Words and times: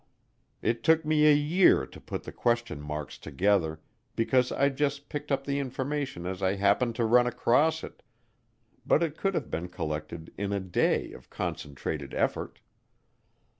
It 0.63 0.83
took 0.83 1.05
me 1.05 1.27
a 1.27 1.35
year 1.35 1.85
to 1.85 2.01
put 2.01 2.23
the 2.23 2.31
question 2.31 2.81
marks 2.81 3.19
together 3.19 3.79
because 4.15 4.51
I 4.51 4.69
just 4.69 5.09
picked 5.09 5.31
up 5.31 5.45
the 5.45 5.59
information 5.59 6.25
as 6.25 6.41
I 6.41 6.55
happened 6.55 6.95
to 6.95 7.05
run 7.05 7.27
across 7.27 7.83
it, 7.83 8.01
but 8.83 9.03
it 9.03 9.15
could 9.15 9.35
have 9.35 9.51
been 9.51 9.69
collected 9.69 10.33
in 10.39 10.51
a 10.53 10.59
day 10.59 11.11
of 11.11 11.29
concentrated 11.29 12.15
effort. 12.15 12.61